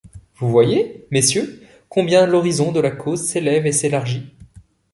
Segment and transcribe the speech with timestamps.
[0.37, 4.33] Vous voyez, Messieurs, combien l’horizon de la cause s’élève et s’élargit.